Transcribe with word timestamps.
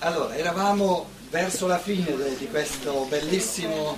Allora, 0.00 0.36
eravamo 0.36 1.08
verso 1.30 1.66
la 1.66 1.78
fine 1.78 2.36
di 2.36 2.46
questo 2.48 3.06
bellissimo 3.08 3.96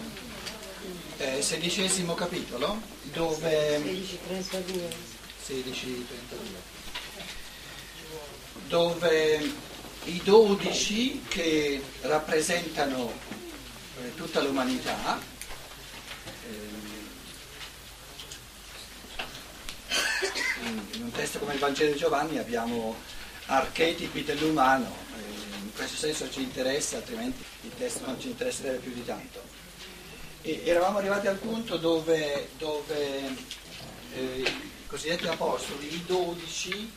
eh, 1.16 1.42
sedicesimo 1.42 2.14
capitolo 2.14 2.80
dove 3.12 3.78
1632 3.78 4.96
dove 8.68 9.52
i 10.04 10.20
dodici 10.22 11.24
che 11.26 11.82
rappresentano 12.02 13.12
eh, 14.00 14.14
tutta 14.14 14.40
l'umanità 14.40 15.18
eh, 16.48 16.68
in, 20.94 21.02
un 21.02 21.10
testo 21.10 21.40
come 21.40 21.54
il 21.54 21.58
Vangelo 21.58 21.90
di 21.92 21.98
Giovanni 21.98 22.38
abbiamo 22.38 22.94
archetipi 23.48 24.24
dell'umano, 24.24 24.94
eh, 25.16 25.27
questo 25.78 25.96
senso 25.96 26.28
ci 26.28 26.42
interessa, 26.42 26.96
altrimenti 26.96 27.44
il 27.62 27.70
testo 27.76 28.04
non 28.04 28.20
ci 28.20 28.30
interesserebbe 28.30 28.78
più 28.78 28.92
di 28.92 29.04
tanto. 29.04 29.40
E 30.42 30.62
eravamo 30.64 30.98
arrivati 30.98 31.28
al 31.28 31.36
punto 31.36 31.76
dove, 31.76 32.48
dove 32.58 33.36
eh, 34.12 34.40
i 34.40 34.86
cosiddetti 34.88 35.28
apostoli, 35.28 35.94
i 35.94 36.04
dodici, 36.04 36.92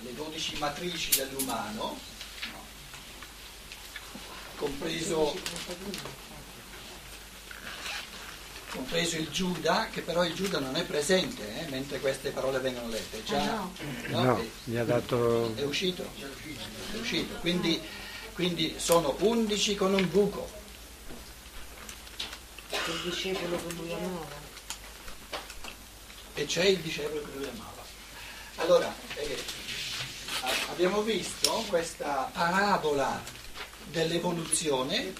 le 0.00 0.14
dodici 0.14 0.58
matrici 0.58 1.16
dell'umano, 1.16 1.98
compreso, 4.56 5.34
compreso 8.70 9.16
il 9.16 9.28
Giuda, 9.30 9.88
che 9.90 10.00
però 10.02 10.24
il 10.24 10.34
Giuda 10.34 10.58
non 10.58 10.76
è 10.76 10.82
presente 10.84 11.42
eh, 11.60 11.68
mentre 11.70 11.98
queste 12.00 12.30
parole 12.30 12.58
vengono 12.58 12.88
lette. 12.88 13.22
Già, 13.24 13.40
Ah, 13.40 13.68
no, 14.08 14.22
No, 14.22 14.38
è- 14.38 14.46
gli 14.64 14.76
ha 14.76 14.84
dato... 14.84 15.54
è 15.56 15.62
uscito, 15.62 16.08
è 16.92 16.96
uscito. 16.96 17.34
Quindi, 17.40 17.80
quindi 18.32 18.74
sono 18.78 19.16
undici 19.20 19.74
con 19.74 19.94
un 19.94 20.08
buco. 20.10 20.48
il 22.70 23.00
discepolo 23.10 23.56
che 23.56 23.72
lui 23.74 23.92
amava. 23.92 24.26
e 26.34 26.44
c'è 26.46 26.64
il 26.64 26.78
discepolo 26.78 27.20
che 27.22 27.30
lui 27.38 27.48
amava. 27.48 27.84
Allora, 28.56 28.94
eh, 29.14 29.38
abbiamo 30.70 31.02
visto 31.02 31.50
questa 31.68 32.30
parabola 32.32 33.22
dell'evoluzione 33.90 35.12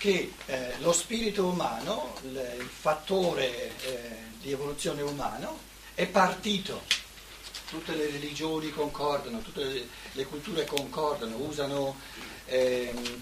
che 0.00 0.32
eh, 0.46 0.76
lo 0.78 0.94
spirito 0.94 1.44
umano, 1.44 2.16
il, 2.22 2.66
fattore 2.66 3.70
eh, 3.82 4.16
di 4.40 4.50
evoluzione 4.50 5.02
umano, 5.02 5.58
è 5.94 6.06
partito. 6.06 6.80
Tutte 7.68 7.94
le 7.94 8.10
religioni 8.10 8.70
concordano, 8.70 9.40
tutte 9.42 9.62
le, 9.62 9.86
le 10.12 10.24
culture 10.24 10.64
concordano, 10.64 11.36
usano 11.36 12.00
ehm, 12.46 13.20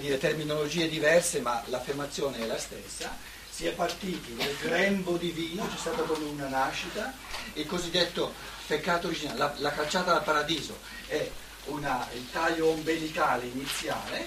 dire, 0.00 0.18
terminologie 0.18 0.88
diverse, 0.88 1.40
ma 1.40 1.62
l'affermazione 1.66 2.40
è 2.40 2.46
la 2.46 2.58
stessa. 2.58 3.16
Si 3.48 3.66
è 3.66 3.70
partiti 3.70 4.34
dal 4.34 4.56
grembo 4.60 5.16
divino, 5.16 5.68
c'è 5.68 5.78
stata 5.78 6.02
come 6.02 6.24
una 6.24 6.48
nascita, 6.48 7.14
il 7.52 7.66
cosiddetto 7.66 8.34
peccato 8.66 9.06
originale, 9.06 9.38
la, 9.38 9.54
la 9.58 9.70
cacciata 9.70 10.14
dal 10.14 10.24
paradiso 10.24 10.76
è 11.06 11.30
una- 11.66 12.08
il 12.12 12.28
taglio 12.32 12.70
ombelicale 12.70 13.46
iniziale 13.46 14.26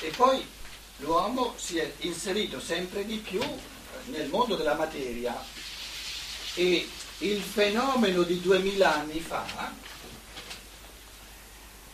e 0.00 0.10
poi 0.16 0.54
l'uomo 0.98 1.54
si 1.56 1.78
è 1.78 1.92
inserito 1.98 2.60
sempre 2.60 3.04
di 3.04 3.16
più 3.16 3.40
nel 4.06 4.28
mondo 4.28 4.56
della 4.56 4.74
materia 4.74 5.36
e 6.54 6.88
il 7.18 7.42
fenomeno 7.42 8.22
di 8.22 8.40
duemila 8.40 8.96
anni 8.96 9.20
fa, 9.20 9.74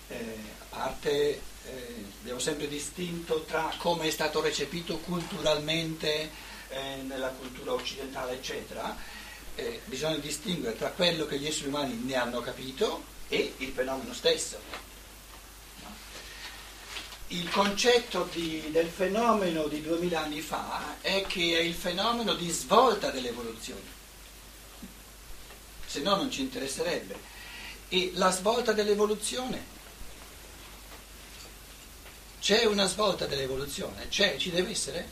eh, 0.09 0.37
a 0.59 0.65
parte 0.69 1.11
eh, 1.65 2.05
abbiamo 2.21 2.41
sempre 2.41 2.69
distinto 2.69 3.43
tra 3.43 3.73
come 3.79 4.07
è 4.07 4.11
stato 4.11 4.41
recepito 4.41 4.99
culturalmente 4.99 6.31
eh, 6.69 6.97
nella 7.03 7.29
cultura 7.29 7.73
occidentale, 7.73 8.35
eccetera, 8.35 8.97
eh, 9.55 9.81
bisogna 9.85 10.17
distinguere 10.17 10.77
tra 10.77 10.91
quello 10.91 11.27
che 11.27 11.39
gli 11.39 11.47
esseri 11.47 11.69
umani 11.69 11.95
ne 11.95 12.15
hanno 12.15 12.41
capito 12.41 13.05
e 13.29 13.55
il 13.59 13.71
fenomeno 13.71 14.13
stesso. 14.13 14.92
Il 17.33 17.49
concetto 17.49 18.29
di- 18.31 18.71
del 18.71 18.89
fenomeno 18.89 19.67
di 19.67 19.81
duemila 19.81 20.23
anni 20.25 20.43
fa 20.43 21.01
è 21.01 21.25
che 21.27 21.59
è 21.59 21.63
il 21.63 21.73
fenomeno 21.73 22.35
di 22.35 22.51
svolta 22.51 23.11
dell'evoluzione, 23.11 23.81
se 25.87 26.01
no 26.01 26.17
non 26.17 26.31
ci 26.31 26.43
interesserebbe. 26.43 27.17
E 27.89 28.11
la 28.17 28.31
svolta 28.31 28.73
dell'evoluzione, 28.73 29.65
c'è 32.41 32.67
una 32.67 32.87
svolta 32.87 33.25
dell'evoluzione, 33.27 34.09
c'è, 34.09 34.37
ci 34.37 34.51
deve 34.51 34.71
essere? 34.71 35.09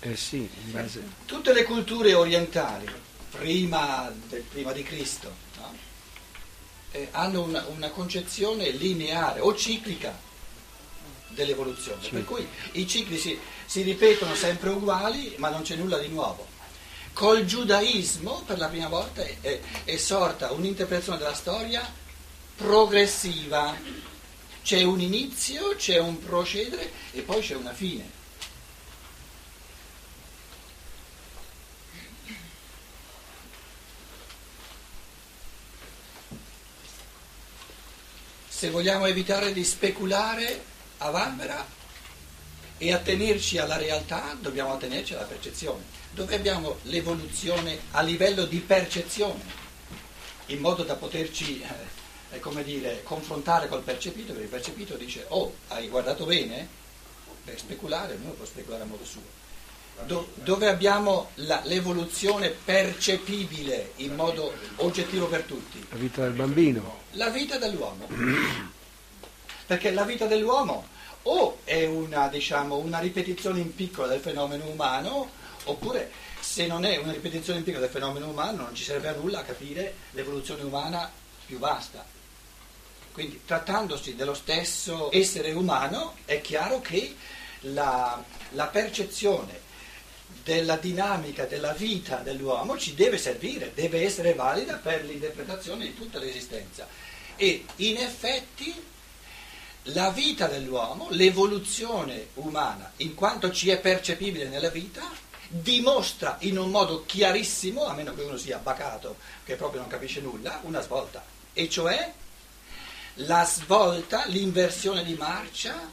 Eh 0.00 0.16
sì, 0.16 0.36
in 0.64 0.72
base... 0.72 1.02
Tutte 1.26 1.52
le 1.52 1.64
culture 1.64 2.14
orientali, 2.14 2.90
prima, 3.30 4.10
del- 4.28 4.40
prima 4.42 4.72
di 4.72 4.82
Cristo, 4.82 5.34
no? 5.58 5.90
Eh, 6.92 7.08
hanno 7.12 7.42
una, 7.42 7.64
una 7.74 7.88
concezione 7.90 8.68
lineare 8.70 9.40
o 9.40 9.54
ciclica 9.56 10.14
dell'evoluzione, 11.28 12.02
Sì. 12.02 12.10
per 12.10 12.24
cui 12.24 12.46
i 12.72 12.86
cicli 12.86 13.16
si, 13.18 13.38
si 13.64 13.80
ripetono 13.82 14.34
sempre 14.34 14.68
uguali, 14.70 15.34
ma 15.38 15.48
non 15.48 15.62
c'è 15.62 15.74
nulla 15.76 15.96
di 15.98 16.08
nuovo. 16.08 16.46
Col 17.14 17.44
giudaismo, 17.46 18.42
per 18.46 18.58
la 18.58 18.68
prima 18.68 18.88
volta, 18.88 19.22
è, 19.22 19.36
è- 19.40 19.60
è 19.84 19.96
sorta 19.96 20.50
un'interpretazione 20.52 21.18
della 21.18 21.34
storia 21.34 21.90
progressiva. 22.56 23.74
C'è 24.62 24.82
un 24.82 25.00
inizio, 25.00 25.74
c'è 25.76 25.98
un 25.98 26.18
procedere 26.22 26.90
e 27.12 27.22
poi 27.22 27.40
c'è 27.40 27.54
una 27.54 27.72
fine. 27.72 28.20
Se 38.62 38.70
vogliamo 38.70 39.06
evitare 39.06 39.52
di 39.52 39.64
speculare 39.64 40.62
a 40.98 41.10
vanvera 41.10 41.66
e 42.78 42.92
attenerci 42.92 43.58
alla 43.58 43.76
realtà, 43.76 44.36
dobbiamo 44.40 44.74
attenerci 44.74 45.14
alla 45.14 45.24
percezione, 45.24 45.82
dove 46.12 46.36
abbiamo 46.36 46.76
l'evoluzione 46.82 47.76
a 47.90 48.02
livello 48.02 48.44
di 48.44 48.58
percezione, 48.58 49.42
in 50.46 50.60
modo 50.60 50.84
da 50.84 50.94
poterci, 50.94 51.60
eh, 52.30 52.38
come 52.38 52.62
dire, 52.62 53.02
confrontare 53.02 53.66
col 53.66 53.82
percepito, 53.82 54.28
perché 54.28 54.44
il 54.44 54.48
percepito 54.48 54.94
dice, 54.94 55.24
oh, 55.30 55.56
hai 55.66 55.88
guardato 55.88 56.24
bene? 56.24 56.68
Per 57.44 57.58
speculare, 57.58 58.14
ognuno 58.14 58.30
può 58.30 58.44
speculare 58.44 58.84
a 58.84 58.86
modo 58.86 59.04
suo. 59.04 59.41
Do- 60.06 60.30
dove 60.34 60.68
abbiamo 60.68 61.30
la- 61.36 61.60
l'evoluzione 61.64 62.48
percepibile 62.50 63.92
in 63.96 64.14
modo 64.14 64.52
oggettivo 64.76 65.26
per 65.26 65.42
tutti? 65.42 65.84
La 65.90 65.96
vita 65.96 66.22
del 66.22 66.32
bambino. 66.32 67.00
La 67.12 67.28
vita 67.28 67.56
dell'uomo. 67.58 68.08
Perché 69.66 69.92
la 69.92 70.04
vita 70.04 70.26
dell'uomo 70.26 70.88
o 71.22 71.58
è 71.64 71.86
una, 71.86 72.28
diciamo, 72.28 72.76
una 72.76 72.98
ripetizione 72.98 73.60
in 73.60 73.74
piccolo 73.74 74.08
del 74.08 74.20
fenomeno 74.20 74.66
umano, 74.66 75.30
oppure 75.64 76.10
se 76.40 76.66
non 76.66 76.84
è 76.84 76.96
una 76.96 77.12
ripetizione 77.12 77.60
in 77.60 77.64
piccolo 77.64 77.84
del 77.84 77.92
fenomeno 77.92 78.28
umano 78.28 78.62
non 78.64 78.74
ci 78.74 78.82
serve 78.82 79.08
a 79.08 79.12
nulla 79.14 79.38
a 79.40 79.44
capire 79.44 79.94
l'evoluzione 80.10 80.62
umana 80.62 81.08
più 81.46 81.58
vasta. 81.58 82.04
Quindi 83.12 83.42
trattandosi 83.44 84.16
dello 84.16 84.34
stesso 84.34 85.10
essere 85.12 85.52
umano 85.52 86.16
è 86.24 86.40
chiaro 86.40 86.80
che 86.80 87.14
la, 87.66 88.20
la 88.50 88.66
percezione 88.66 89.61
della 90.42 90.76
dinamica 90.76 91.44
della 91.44 91.72
vita 91.72 92.16
dell'uomo 92.16 92.78
ci 92.78 92.94
deve 92.94 93.18
servire, 93.18 93.72
deve 93.74 94.02
essere 94.02 94.34
valida 94.34 94.76
per 94.76 95.04
l'interpretazione 95.04 95.84
di 95.84 95.94
tutta 95.94 96.18
l'esistenza. 96.18 96.86
E 97.36 97.64
in 97.76 97.96
effetti 97.96 98.90
la 99.86 100.10
vita 100.10 100.46
dell'uomo, 100.46 101.08
l'evoluzione 101.10 102.28
umana, 102.34 102.92
in 102.98 103.14
quanto 103.14 103.50
ci 103.50 103.70
è 103.70 103.80
percepibile 103.80 104.48
nella 104.48 104.70
vita, 104.70 105.02
dimostra 105.48 106.36
in 106.40 106.58
un 106.58 106.70
modo 106.70 107.04
chiarissimo, 107.04 107.84
a 107.84 107.94
meno 107.94 108.14
che 108.14 108.22
uno 108.22 108.36
sia 108.36 108.58
bacato, 108.58 109.16
che 109.44 109.56
proprio 109.56 109.80
non 109.80 109.90
capisce 109.90 110.20
nulla, 110.20 110.60
una 110.62 110.80
svolta. 110.80 111.24
E 111.52 111.68
cioè 111.68 112.12
la 113.16 113.44
svolta, 113.44 114.24
l'inversione 114.26 115.04
di 115.04 115.14
marcia 115.14 115.90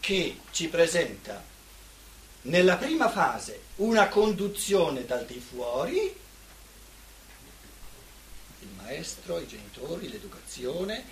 che 0.00 0.40
ci 0.50 0.68
presenta 0.68 1.42
nella 2.44 2.76
prima 2.76 3.08
fase 3.08 3.62
una 3.76 4.08
conduzione 4.08 5.06
dal 5.06 5.24
di 5.24 5.40
fuori, 5.40 5.98
il 8.60 8.68
maestro, 8.76 9.38
i 9.38 9.46
genitori, 9.46 10.10
l'educazione, 10.10 11.04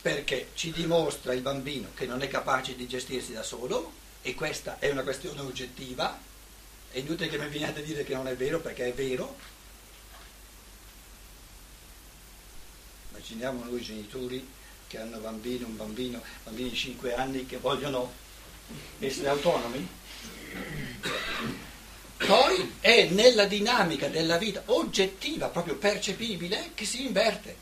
perché 0.00 0.50
ci 0.54 0.72
dimostra 0.72 1.32
il 1.32 1.40
bambino 1.40 1.88
che 1.94 2.06
non 2.06 2.22
è 2.22 2.28
capace 2.28 2.76
di 2.76 2.86
gestirsi 2.86 3.32
da 3.32 3.42
solo 3.42 3.92
e 4.22 4.34
questa 4.34 4.78
è 4.78 4.90
una 4.90 5.02
questione 5.02 5.40
oggettiva, 5.40 6.18
è 6.90 6.98
inutile 6.98 7.28
che 7.28 7.38
mi 7.38 7.48
veniate 7.48 7.80
a 7.80 7.82
dire 7.82 8.04
che 8.04 8.14
non 8.14 8.28
è 8.28 8.36
vero 8.36 8.60
perché 8.60 8.86
è 8.86 8.92
vero, 8.92 9.36
ma 13.10 13.18
immaginiamo 13.18 13.64
noi 13.64 13.80
genitori 13.80 14.46
che 14.86 14.98
hanno 14.98 15.18
bambini, 15.18 15.64
un 15.64 15.76
bambino, 15.76 16.22
bambini 16.44 16.70
di 16.70 16.76
5 16.76 17.14
anni 17.14 17.46
che 17.46 17.56
vogliono 17.56 18.12
essere 18.98 19.28
autonomi. 19.28 20.04
È 22.86 23.08
nella 23.10 23.46
dinamica 23.46 24.06
della 24.06 24.38
vita 24.38 24.62
oggettiva, 24.66 25.48
proprio 25.48 25.74
percepibile, 25.74 26.70
che 26.76 26.84
si 26.84 27.04
inverte, 27.04 27.56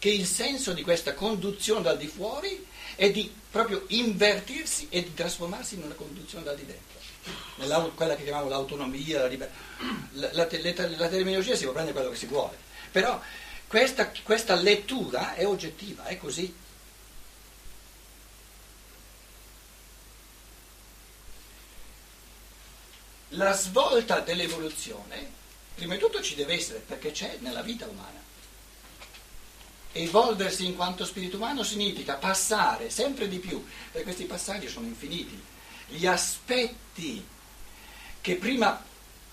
che 0.00 0.08
il 0.08 0.26
senso 0.26 0.72
di 0.72 0.82
questa 0.82 1.14
conduzione 1.14 1.82
dal 1.82 1.96
di 1.96 2.08
fuori 2.08 2.66
è 2.96 3.08
di 3.12 3.32
proprio 3.48 3.84
invertirsi 3.86 4.88
e 4.90 5.04
di 5.04 5.14
trasformarsi 5.14 5.76
in 5.76 5.84
una 5.84 5.94
conduzione 5.94 6.42
dal 6.42 6.56
di 6.56 6.66
dentro. 6.66 7.92
Quella 7.94 8.16
che 8.16 8.24
chiamiamo 8.24 8.48
l'autonomia, 8.48 9.20
la 9.20 9.26
libertà. 9.28 9.54
La, 10.14 10.30
la, 10.32 10.48
la, 10.50 10.88
la 10.96 11.08
terminologia 11.08 11.54
si 11.54 11.62
può 11.62 11.72
prendere 11.72 11.96
quello 11.96 12.10
che 12.10 12.18
si 12.18 12.26
vuole, 12.26 12.56
però 12.90 13.20
questa, 13.68 14.10
questa 14.24 14.56
lettura 14.56 15.36
è 15.36 15.46
oggettiva, 15.46 16.06
è 16.06 16.16
così. 16.16 16.52
La 23.36 23.52
svolta 23.52 24.20
dell'evoluzione, 24.20 25.28
prima 25.74 25.94
di 25.94 26.00
tutto 26.00 26.22
ci 26.22 26.36
deve 26.36 26.54
essere 26.54 26.78
perché 26.78 27.10
c'è 27.10 27.38
nella 27.40 27.62
vita 27.62 27.86
umana. 27.86 28.22
Evolversi 29.92 30.64
in 30.64 30.76
quanto 30.76 31.04
spirito 31.04 31.36
umano 31.36 31.62
significa 31.62 32.14
passare 32.14 32.90
sempre 32.90 33.28
di 33.28 33.38
più, 33.38 33.64
perché 33.90 34.04
questi 34.04 34.24
passaggi 34.24 34.68
sono 34.68 34.86
infiniti, 34.86 35.40
gli 35.88 36.06
aspetti 36.06 37.24
che 38.20 38.36
prima 38.36 38.82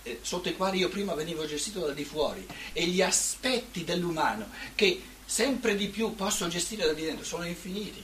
eh, 0.04 0.20
sotto 0.22 0.50
i 0.50 0.56
quali 0.56 0.80
io 0.80 0.90
prima 0.90 1.14
venivo 1.14 1.46
gestito 1.46 1.86
da 1.86 1.94
di 1.94 2.04
fuori 2.04 2.46
e 2.74 2.86
gli 2.86 3.02
aspetti 3.02 3.84
dell'umano 3.84 4.50
che 4.74 5.02
sempre 5.26 5.76
di 5.76 5.88
più 5.88 6.16
posso 6.16 6.48
gestire 6.48 6.86
da 6.86 6.94
di 6.94 7.04
dentro 7.04 7.24
sono 7.24 7.46
infiniti. 7.46 8.04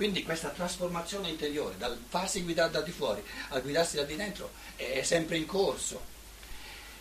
Quindi 0.00 0.22
questa 0.22 0.48
trasformazione 0.48 1.28
interiore, 1.28 1.76
dal 1.76 1.94
farsi 2.08 2.40
guidare 2.40 2.70
da 2.70 2.80
di 2.80 2.90
fuori 2.90 3.22
al 3.50 3.60
guidarsi 3.60 3.96
da 3.96 4.04
di 4.04 4.16
dentro, 4.16 4.50
è 4.74 5.02
sempre 5.02 5.36
in 5.36 5.44
corso. 5.44 6.02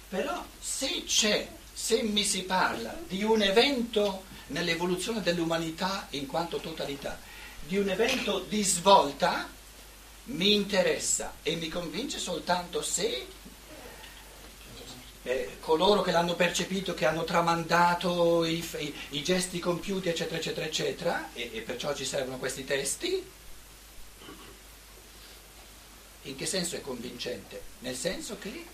Però 0.09 0.45
se 0.59 1.05
c'è, 1.05 1.47
se 1.71 2.03
mi 2.03 2.25
si 2.25 2.43
parla 2.43 2.93
di 3.07 3.23
un 3.23 3.41
evento 3.41 4.23
nell'evoluzione 4.47 5.21
dell'umanità 5.21 6.07
in 6.09 6.27
quanto 6.27 6.57
totalità, 6.57 7.17
di 7.65 7.77
un 7.77 7.87
evento 7.87 8.39
di 8.39 8.63
svolta, 8.63 9.47
mi 10.25 10.53
interessa 10.53 11.35
e 11.41 11.55
mi 11.55 11.69
convince 11.69 12.19
soltanto 12.19 12.81
se 12.81 13.27
eh, 15.23 15.57
coloro 15.59 16.01
che 16.01 16.11
l'hanno 16.11 16.35
percepito, 16.35 16.93
che 16.93 17.05
hanno 17.05 17.23
tramandato 17.23 18.45
i, 18.45 18.65
i, 18.77 18.93
i 19.09 19.23
gesti 19.23 19.59
compiuti, 19.59 20.09
eccetera, 20.09 20.37
eccetera, 20.37 20.65
eccetera, 20.65 21.29
e, 21.33 21.49
e 21.53 21.61
perciò 21.61 21.93
ci 21.93 22.05
servono 22.05 22.37
questi 22.37 22.63
testi. 22.65 23.37
In 26.23 26.35
che 26.35 26.45
senso 26.45 26.75
è 26.75 26.81
convincente? 26.81 27.61
Nel 27.79 27.95
senso 27.95 28.37
che 28.37 28.65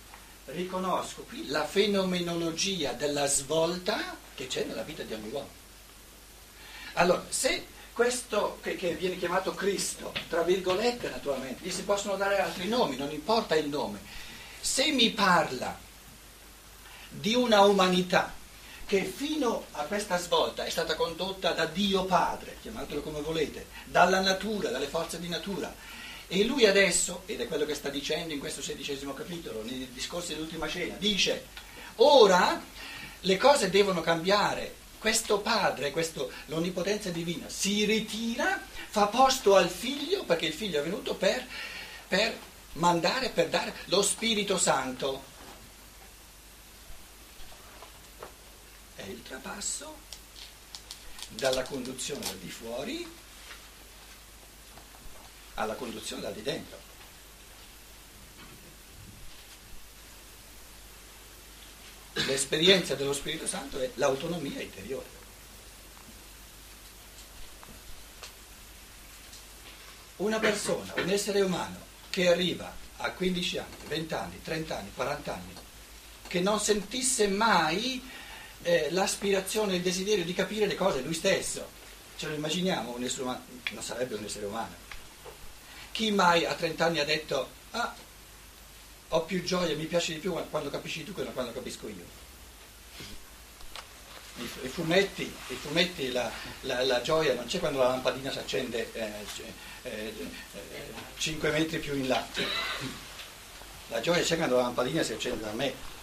riconosco 0.46 1.24
qui 1.24 1.48
la 1.48 1.66
fenomenologia 1.66 2.94
della 2.94 3.26
svolta 3.28 4.18
che 4.36 4.48
c'è 4.48 4.66
nella 4.66 4.84
vita 4.84 5.04
di 5.04 5.14
ogni 5.14 5.30
uomo. 5.30 5.64
Allora, 6.94 7.26
se 7.30 7.66
questo 7.94 8.60
che, 8.62 8.76
che, 8.76 8.94
viene 8.94 9.18
chiamato 9.18 9.54
Cristo, 9.54 10.14
tra 10.30 10.44
virgolette 10.44 11.10
naturalmente, 11.10 11.66
gli 11.66 11.72
si 11.72 11.84
possono 11.84 12.16
dare 12.16 12.40
altri 12.40 12.68
nomi, 12.68 12.98
non 12.98 13.12
importa 13.12 13.56
il 13.56 13.70
nome, 13.70 14.00
se 14.60 14.92
mi 14.92 15.12
parla 15.12 15.80
di 17.20 17.34
una 17.36 17.62
umanità 17.62 18.34
che 18.86 19.04
fino 19.04 19.66
a 19.72 19.84
questa 19.84 20.18
svolta 20.18 20.64
è 20.64 20.70
stata 20.70 20.96
condotta 20.96 21.52
da 21.52 21.66
Dio 21.66 22.06
Padre, 22.06 22.58
chiamatelo 22.62 23.02
come 23.02 23.22
volete, 23.22 23.68
dalla 23.86 24.22
natura, 24.22 24.70
dalle 24.70 24.88
forze 24.88 25.20
di 25.20 25.28
natura. 25.28 25.74
E 26.28 26.44
lui 26.44 26.66
adesso, 26.66 27.24
ed 27.26 27.42
è 27.42 27.48
quello 27.48 27.66
che 27.66 27.76
sta 27.76 27.90
dicendo 27.90 28.34
in 28.34 28.40
questo 28.40 28.62
sedicesimo 28.62 29.14
capitolo, 29.14 29.64
nei 29.64 29.90
discorsi 29.92 30.34
dell'ultima 30.34 30.68
cena, 30.68 30.96
dice, 30.98 31.46
ora 31.98 32.62
le 33.20 33.38
cose 33.38 33.70
devono 33.70 34.02
cambiare, 34.02 34.84
questo 35.00 35.40
padre, 35.40 35.92
questo, 35.92 36.32
l'onnipotenza 36.46 37.10
divina, 37.10 37.48
si 37.48 37.86
ritira, 37.86 38.60
fa 38.90 39.08
posto 39.08 39.56
al 39.56 39.70
figlio, 39.70 40.24
perché 40.24 40.48
il 40.48 40.54
figlio 40.54 40.80
è 40.80 40.84
venuto 40.84 41.16
per, 41.16 41.46
per 42.08 42.36
mandare, 42.74 43.30
per 43.30 43.50
dare 43.50 43.74
lo 43.86 44.02
Spirito 44.02 44.58
Santo. 44.58 45.34
È 49.06 49.10
il 49.10 49.22
trapasso 49.22 49.98
dalla 51.30 51.64
conduzione 51.64 52.26
da 52.26 52.34
di 52.40 52.50
fuori 52.50 53.08
alla 55.56 55.76
conduzione 55.76 56.22
da 56.24 56.32
di 56.32 56.42
dentro. 56.42 56.78
L'esperienza 62.14 62.96
dello 62.96 63.14
Spirito 63.14 63.46
Santo 63.46 63.80
è 63.80 63.92
l'autonomia 63.96 64.60
interiore. 64.62 65.24
Una 70.18 70.40
persona, 70.40 70.94
un 70.96 71.10
essere 71.10 71.42
umano 71.42 71.78
che 72.10 72.30
arriva 72.30 72.74
a 72.98 73.12
15 73.12 73.58
anni, 73.58 73.76
20 73.88 74.14
anni, 74.14 74.42
30 74.42 74.78
anni, 74.78 74.92
40 74.96 75.34
anni, 75.34 75.54
che 76.28 76.40
non 76.40 76.60
sentisse 76.60 77.28
mai 77.28 78.02
eh, 78.66 78.88
l'aspirazione, 78.90 79.76
il 79.76 79.82
desiderio 79.82 80.24
di 80.24 80.34
capire 80.34 80.66
le 80.66 80.76
cose 80.76 81.02
lui 81.02 81.14
stesso. 81.14 81.70
Ce 82.18 82.28
lo 82.28 82.34
immaginiamo 82.34 82.96
un 82.96 83.04
essere 83.04 83.22
umano? 83.24 83.44
Non 83.72 83.84
sarebbe 83.84 84.16
un 84.16 84.24
essere 84.24 84.46
umano. 84.48 84.74
Chi 85.92 86.10
mai 86.12 86.46
a 86.46 86.56
30 86.56 86.84
anni 86.86 87.00
ha 87.00 87.06
detto, 87.06 87.48
ah, 87.72 87.96
ho 89.10 89.22
più 89.22 89.44
gioia, 89.44 89.76
mi 89.76 89.86
piace 89.86 90.14
di 90.14 90.20
più 90.20 90.34
quando 90.50 90.72
capisci 90.72 91.04
tu 91.04 91.14
che 91.14 91.24
quando 91.26 91.54
capisco 91.54 91.88
io? 91.88 92.24
I, 94.38 94.68
fumetti, 94.68 95.32
i 95.48 95.54
fumetti 95.54 96.12
la, 96.12 96.30
la, 96.62 96.84
la, 96.84 97.02
gioia 97.02 97.36
non 97.36 97.46
c'è 97.46 97.60
quando 97.60 97.80
la 97.80 97.88
lampadina 97.88 98.30
si 98.32 98.40
accende 98.40 98.92
eh, 98.92 99.26
eh, 99.84 100.14
5 101.18 101.52
metri 101.52 101.78
più 101.78 101.94
in 101.94 102.08
là. 102.08 102.28
La 103.90 104.02
gioia 104.02 104.24
c'è 104.24 104.36
quando 104.36 104.56
la 104.56 104.64
lampadina 104.64 105.04
si 105.04 105.14
accende 105.14 105.42
da 105.42 105.52
me. 105.52 105.95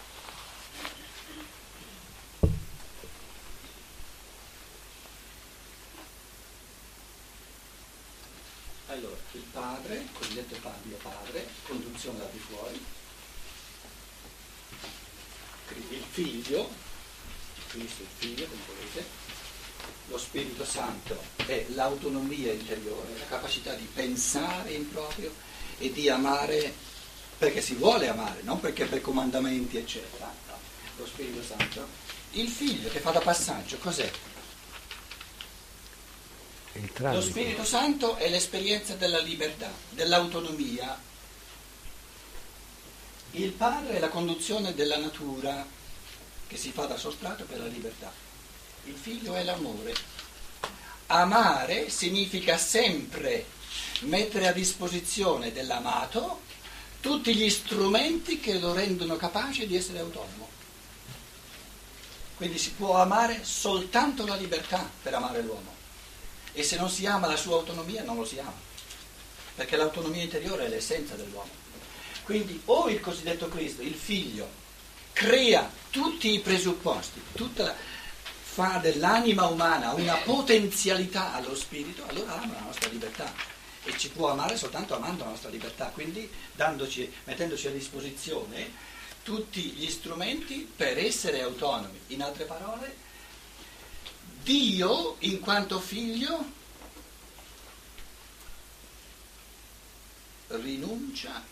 Padre, 9.52 10.06
cosiddetto 10.12 10.56
Mio 10.82 10.96
padre, 10.96 11.46
conduzione 11.66 12.18
da 12.18 12.28
di 12.32 12.38
fuori, 12.38 12.84
il 15.90 16.04
figlio, 16.10 16.70
Cristo 17.68 18.02
il 18.02 18.08
figlio, 18.18 18.46
come 18.46 18.60
volete, 18.66 19.04
lo 20.08 20.18
Spirito 20.18 20.64
Santo 20.64 21.20
è 21.46 21.66
l'autonomia 21.70 22.52
interiore, 22.52 23.18
la 23.18 23.26
capacità 23.26 23.74
di 23.74 23.88
pensare 23.92 24.72
in 24.72 24.90
proprio 24.90 25.32
e 25.78 25.92
di 25.92 26.08
amare 26.08 26.72
perché 27.38 27.60
si 27.60 27.74
vuole 27.74 28.08
amare, 28.08 28.42
non 28.42 28.60
perché 28.60 28.84
per 28.84 29.00
comandamenti, 29.00 29.76
eccetera. 29.76 30.32
Lo 30.96 31.06
Spirito 31.06 31.42
Santo. 31.42 31.88
Il 32.32 32.48
figlio 32.48 32.88
che 32.90 33.00
fa 33.00 33.10
da 33.10 33.20
passaggio, 33.20 33.78
cos'è? 33.78 34.10
Lo 36.74 37.20
Spirito 37.20 37.64
Santo 37.64 38.16
è 38.16 38.30
l'esperienza 38.30 38.94
della 38.94 39.20
libertà, 39.20 39.70
dell'autonomia. 39.90 40.98
Il 43.32 43.50
Padre 43.50 43.96
è 43.96 43.98
la 43.98 44.08
conduzione 44.08 44.72
della 44.72 44.96
natura 44.96 45.66
che 46.46 46.56
si 46.56 46.70
fa 46.72 46.86
da 46.86 46.96
sostrato 46.96 47.44
per 47.44 47.58
la 47.58 47.66
libertà. 47.66 48.10
Il 48.84 48.94
Figlio 48.94 49.34
è 49.34 49.42
l'amore. 49.42 49.94
Amare 51.08 51.90
significa 51.90 52.56
sempre 52.56 53.44
mettere 54.00 54.48
a 54.48 54.52
disposizione 54.52 55.52
dell'amato 55.52 56.40
tutti 57.00 57.34
gli 57.34 57.50
strumenti 57.50 58.40
che 58.40 58.58
lo 58.58 58.72
rendono 58.72 59.16
capace 59.16 59.66
di 59.66 59.76
essere 59.76 59.98
autonomo. 59.98 60.48
Quindi 62.36 62.56
si 62.56 62.70
può 62.70 62.96
amare 62.96 63.44
soltanto 63.44 64.24
la 64.24 64.36
libertà 64.36 64.90
per 65.02 65.12
amare 65.12 65.42
l'uomo 65.42 65.71
e 66.52 66.62
se 66.62 66.76
non 66.76 66.90
si 66.90 67.06
ama 67.06 67.26
la 67.26 67.36
sua 67.36 67.56
autonomia 67.56 68.02
non 68.02 68.16
lo 68.16 68.24
si 68.24 68.38
ama, 68.38 68.54
perché 69.54 69.76
l'autonomia 69.76 70.22
interiore 70.22 70.66
è 70.66 70.68
l'essenza 70.68 71.14
dell'uomo. 71.14 71.60
Quindi 72.24 72.60
o 72.66 72.88
il 72.88 73.00
cosiddetto 73.00 73.48
Cristo, 73.48 73.82
il 73.82 73.94
figlio, 73.94 74.48
crea 75.12 75.70
tutti 75.90 76.32
i 76.32 76.40
presupposti, 76.40 77.20
la, 77.32 77.74
fa 78.40 78.78
dell'anima 78.82 79.46
umana 79.46 79.92
una 79.92 80.16
potenzialità 80.16 81.34
allo 81.34 81.54
spirito, 81.54 82.04
allora 82.06 82.40
ama 82.40 82.54
la 82.54 82.60
nostra 82.60 82.88
libertà 82.88 83.32
e 83.84 83.96
ci 83.98 84.10
può 84.10 84.30
amare 84.30 84.56
soltanto 84.56 84.94
amando 84.94 85.24
la 85.24 85.30
nostra 85.30 85.50
libertà, 85.50 85.86
quindi 85.86 86.30
dandoci, 86.54 87.12
mettendoci 87.24 87.66
a 87.66 87.70
disposizione 87.70 88.90
tutti 89.22 89.60
gli 89.60 89.88
strumenti 89.90 90.70
per 90.74 90.98
essere 90.98 91.42
autonomi. 91.42 91.98
In 92.08 92.22
altre 92.22 92.44
parole, 92.44 92.96
Dio, 94.42 95.16
in 95.20 95.38
quanto 95.40 95.78
figlio, 95.78 96.44
rinuncia 100.48 101.42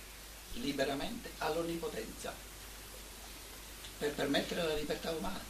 liberamente 0.54 1.30
all'onnipotenza 1.38 2.34
per 3.98 4.12
permettere 4.14 4.62
la 4.66 4.74
libertà 4.74 5.10
umana. 5.12 5.40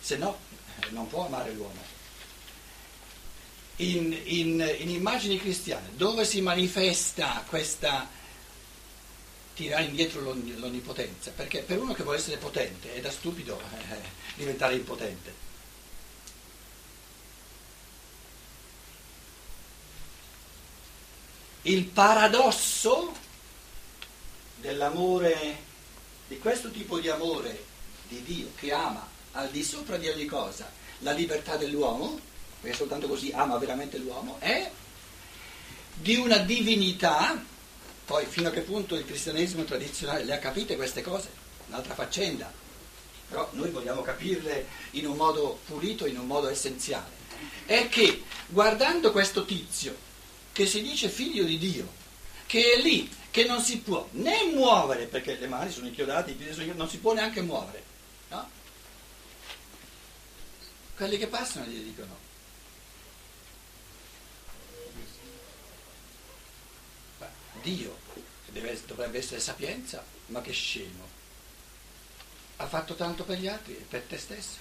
Se 0.00 0.16
no, 0.16 0.38
eh, 0.80 0.90
non 0.90 1.08
può 1.08 1.26
amare 1.26 1.52
l'uomo. 1.52 2.00
In, 3.76 4.16
in, 4.24 4.76
in 4.78 4.90
immagini 4.90 5.38
cristiane, 5.38 5.96
dove 5.96 6.24
si 6.24 6.40
manifesta 6.40 7.44
questa 7.48 8.08
tirare 9.54 9.84
indietro 9.84 10.20
l'on- 10.20 10.54
l'onnipotenza? 10.58 11.30
Perché 11.30 11.60
per 11.60 11.78
uno 11.78 11.92
che 11.92 12.02
vuole 12.02 12.18
essere 12.18 12.36
potente 12.36 12.94
è 12.94 13.00
da 13.00 13.10
stupido 13.10 13.60
eh, 13.90 13.96
diventare 14.34 14.74
impotente. 14.74 15.50
Il 21.62 21.84
paradosso 21.84 23.14
dell'amore, 24.56 25.58
di 26.26 26.38
questo 26.38 26.70
tipo 26.70 26.98
di 26.98 27.08
amore 27.08 27.64
di 28.08 28.22
Dio 28.22 28.48
che 28.56 28.72
ama 28.72 29.06
al 29.32 29.50
di 29.50 29.62
sopra 29.62 29.96
di 29.96 30.08
ogni 30.08 30.26
cosa 30.26 30.70
la 30.98 31.12
libertà 31.12 31.56
dell'uomo, 31.56 32.18
perché 32.60 32.76
soltanto 32.76 33.08
così 33.08 33.30
ama 33.32 33.58
veramente 33.58 33.98
l'uomo, 33.98 34.36
è 34.40 34.70
di 35.94 36.16
una 36.16 36.38
divinità, 36.38 37.44
poi 38.04 38.26
fino 38.26 38.48
a 38.48 38.50
che 38.50 38.60
punto 38.60 38.94
il 38.94 39.04
cristianesimo 39.04 39.64
tradizionale 39.64 40.24
le 40.24 40.34
ha 40.34 40.38
capite 40.38 40.76
queste 40.76 41.02
cose, 41.02 41.28
un'altra 41.68 41.94
faccenda, 41.94 42.52
però 43.28 43.48
noi 43.52 43.70
vogliamo 43.70 44.02
capirle 44.02 44.66
in 44.92 45.06
un 45.06 45.16
modo 45.16 45.60
pulito, 45.66 46.06
in 46.06 46.18
un 46.18 46.26
modo 46.26 46.48
essenziale, 46.48 47.20
è 47.64 47.88
che 47.88 48.22
guardando 48.48 49.12
questo 49.12 49.44
tizio 49.44 49.96
che 50.52 50.66
si 50.66 50.82
dice 50.82 51.08
figlio 51.08 51.44
di 51.44 51.58
Dio, 51.58 52.00
che 52.46 52.74
è 52.74 52.82
lì, 52.82 53.10
che 53.30 53.44
non 53.44 53.62
si 53.62 53.78
può 53.78 54.06
né 54.12 54.44
muovere, 54.52 55.06
perché 55.06 55.38
le 55.38 55.46
mani 55.46 55.70
sono 55.70 55.86
inchiodate, 55.86 56.32
i 56.32 56.34
piedi 56.34 56.52
sono 56.52 56.64
inchiodati, 56.64 56.78
non 56.78 56.90
si 56.90 56.98
può 56.98 57.14
neanche 57.14 57.40
muovere, 57.40 57.82
no? 58.28 58.50
Quelli 60.94 61.16
che 61.16 61.28
passano 61.28 61.64
gli 61.64 61.78
dicono, 61.78 62.14
"Ma 67.62 67.68
Dio 67.68 67.96
deve- 68.50 68.82
dovrebbe 68.86 69.18
essere 69.18 69.38
sapienza, 69.40 70.04
ma 70.26 70.40
che 70.40 70.50
scemo, 70.50 71.08
ha 72.56 72.66
fatto 72.66 72.94
tanto 72.94 73.22
per 73.22 73.38
gli 73.38 73.46
altri 73.46 73.76
e 73.76 73.86
per 73.88 74.02
te 74.02 74.18
stesso. 74.18 74.58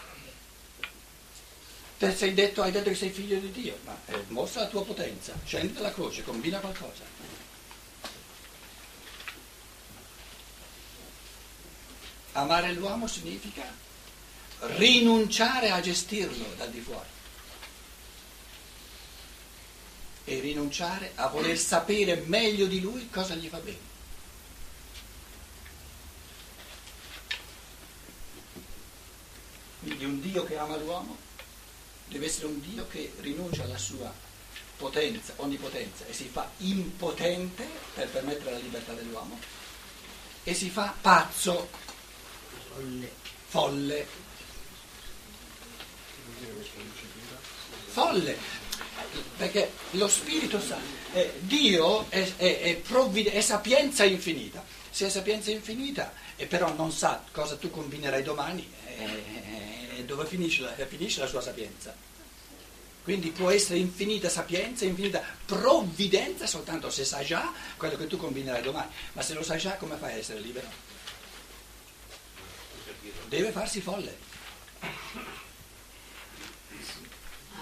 Te 1.98 2.16
sei 2.16 2.34
detto, 2.34 2.62
hai 2.62 2.72
detto 2.72 2.90
che 2.90 2.96
sei 2.96 3.10
figlio 3.10 3.40
di 3.40 3.52
Dio, 3.52 3.78
ma 3.86 4.00
eh, 4.06 4.24
mostra 4.28 4.62
la 4.62 4.68
tua 4.68 4.84
potenza, 4.84 5.34
scendi 5.46 5.74
dalla 5.74 5.92
croce, 5.92 6.24
combina 6.24 6.60
qualcosa. 6.60 7.04
Amare 12.34 12.72
l'uomo 12.74 13.08
significa 13.08 13.64
rinunciare 14.78 15.72
a 15.72 15.80
gestirlo 15.80 16.54
dal 16.56 16.70
di 16.70 16.80
fuori 16.80 17.20
e 20.24 20.40
rinunciare 20.40 21.12
a 21.16 21.28
voler 21.28 21.58
sapere 21.58 22.24
meglio 22.26 22.66
di 22.68 22.80
lui 22.80 23.10
cosa 23.10 23.36
gli 23.36 23.50
va 23.50 23.60
bene. 23.60 23.90
Quindi 29.80 30.06
un 30.06 30.22
Dio 30.22 30.44
che 30.44 30.58
ama 30.58 30.78
l'uomo 30.78 31.18
deve 32.08 32.26
essere 32.28 32.48
un 32.48 32.62
Dio 32.62 32.88
che 32.88 33.14
rinuncia 33.20 33.64
alla 33.64 33.78
sua 33.78 34.14
potenza, 34.78 35.34
onnipotenza 35.38 36.06
e 36.06 36.14
si 36.14 36.26
fa 36.26 36.50
impotente 36.58 37.68
per 37.94 38.10
permettere 38.10 38.52
la 38.52 38.58
libertà 38.58 38.94
dell'uomo 38.94 39.40
e 40.44 40.54
si 40.54 40.70
fa 40.70 40.94
pazzo, 41.00 41.70
Folle. 42.74 43.12
folle, 43.48 44.08
folle, 47.88 48.38
perché 49.38 49.72
lo 49.92 50.08
Spirito 50.08 50.60
Santo, 50.60 50.86
eh, 51.14 51.34
Dio 51.40 52.06
è, 52.10 52.36
è- 52.38 52.62
è 52.62 52.76
provvide- 52.78 53.32
è 53.32 53.42
sapienza 53.42 54.04
infinita, 54.04 54.64
se 54.90 55.08
è 55.08 55.10
sapienza 55.10 55.52
infinita 55.52 56.14
e 56.36 56.46
però 56.48 56.74
non 56.74 56.92
sa 56.92 57.24
cosa 57.32 57.56
tu 57.58 57.70
combinerai 57.70 58.24
domani, 58.24 58.70
eh, 58.98 60.04
dove 60.06 60.26
finisce 60.26 60.62
la, 60.62 60.74
finisce 60.86 61.20
la 61.20 61.28
sua 61.28 61.42
sapienza? 61.42 61.94
Quindi 63.04 63.32
può 63.32 63.50
essere 63.50 63.80
infinita 63.80 64.30
sapienza, 64.30 64.86
infinita 64.86 65.24
provvidenza 65.46 66.46
soltanto 66.46 66.92
se 66.92 67.04
sa 67.04 67.24
già 67.24 67.52
quello 67.76 67.98
che 67.98 68.06
tu 68.06 68.16
combinerai 68.18 68.62
domani, 68.62 68.92
ma 69.14 69.22
se 69.24 69.34
lo 69.34 69.42
sai 69.42 69.58
già 69.58 69.76
come 69.78 69.96
fai 69.98 70.14
a 70.14 70.18
essere 70.18 70.40
libero? 70.40 70.68
Deve 73.28 73.52
farsi 73.52 73.82
folle. 73.82 74.18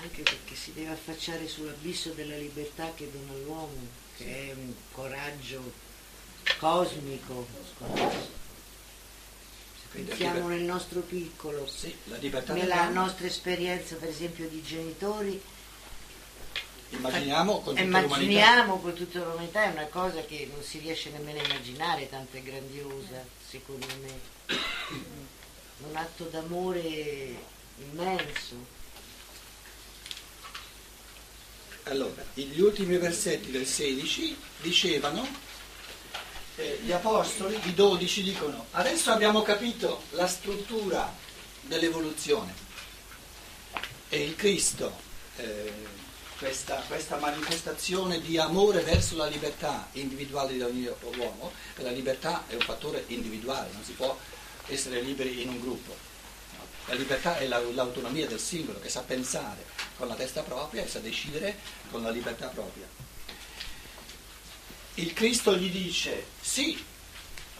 Anche 0.02 0.22
perché 0.22 0.56
si 0.56 0.74
deve 0.74 0.92
affacciare 0.92 1.48
sull'abisso 1.48 2.12
della 2.12 2.38
libertà 2.38 2.94
che 2.96 3.12
dona 3.12 3.38
l'uomo, 3.44 3.88
che 4.18 4.50
è 4.50 4.54
un 4.54 4.74
coraggio 4.92 5.72
cosmico. 6.58 7.48
La 7.80 7.88
Pensiamo 9.92 10.48
nel 10.48 10.62
nostro 10.62 11.02
piccolo, 11.02 11.66
sì, 11.68 11.94
la 12.06 12.18
nella 12.54 12.90
nostra 12.90 13.26
esperienza 13.26 13.96
per 13.96 14.10
esempio 14.10 14.48
di 14.48 14.62
genitori, 14.62 15.42
Immaginiamo 16.92 17.62
con 17.62 17.76
tutta 17.76 17.82
l'umanità. 17.82 18.16
immaginiamo 18.16 18.80
con 18.80 18.94
tutta 18.94 19.20
l'umanità, 19.20 19.64
è 19.66 19.72
una 19.72 19.86
cosa 19.86 20.22
che 20.26 20.50
non 20.52 20.64
si 20.64 20.80
riesce 20.80 21.12
nemmeno 21.12 21.40
a 21.40 21.44
immaginare, 21.44 22.10
tanto 22.10 22.38
è 22.38 22.42
grandiosa 22.42 23.24
secondo 23.48 23.86
me. 24.02 24.20
Un 25.88 25.96
atto 25.96 26.24
d'amore 26.26 27.36
immenso. 27.78 28.78
Allora, 31.84 32.24
gli 32.46 32.62
ultimi 32.62 32.98
versetti 32.98 33.52
del 33.52 33.66
16 33.66 34.38
dicevano, 34.62 35.28
eh, 36.56 36.80
gli 36.84 36.92
apostoli, 36.92 37.60
i 37.66 37.74
12 37.74 38.24
dicono, 38.24 38.66
adesso 38.72 39.12
abbiamo 39.12 39.42
capito 39.42 40.04
la 40.12 40.28
struttura 40.28 41.14
dell'evoluzione 41.62 42.54
e 44.10 44.24
il 44.24 44.36
Cristo, 44.36 44.92
eh, 45.38 45.72
questa, 46.38 46.84
questa 46.88 47.18
manifestazione 47.18 48.22
di 48.22 48.38
amore 48.38 48.82
verso 48.82 49.16
la 49.16 49.28
libertà 49.28 49.88
individuale 49.94 50.54
di 50.54 50.62
ogni 50.62 50.90
uomo, 51.18 51.52
la 51.76 51.92
libertà 51.92 52.46
è 52.48 52.54
un 52.54 52.62
fattore 52.62 53.04
individuale, 53.08 53.70
non 53.74 53.84
si 53.84 53.92
può 53.92 54.18
essere 54.68 55.02
liberi 55.02 55.42
in 55.42 55.50
un 55.50 55.60
gruppo. 55.60 56.09
La 56.90 56.96
libertà 56.96 57.38
è 57.38 57.46
la- 57.46 57.60
l'autonomia 57.60 58.26
del 58.26 58.40
singolo 58.40 58.80
che 58.80 58.90
sa 58.90 59.02
pensare 59.02 59.64
con 59.96 60.08
la 60.08 60.16
testa 60.16 60.42
propria 60.42 60.84
e 60.84 60.88
sa 60.88 60.98
decidere 60.98 61.56
con 61.92 62.02
la 62.02 62.10
libertà 62.10 62.48
propria. 62.48 62.88
Il 64.96 65.14
Cristo 65.14 65.56
gli 65.56 65.70
dice, 65.70 66.26
sì, 66.42 66.84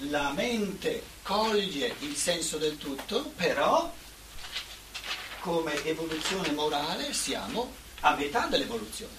la 0.10 0.32
mente 0.32 1.04
coglie 1.22 1.94
il 2.00 2.16
senso 2.16 2.58
del 2.58 2.78
tutto, 2.78 3.32
però 3.36 3.94
come 5.42 5.86
evoluzione 5.86 6.52
morale 6.52 7.14
siamo 7.14 7.72
a 8.00 8.16
metà 8.16 8.48
dell'evoluzione, 8.48 9.14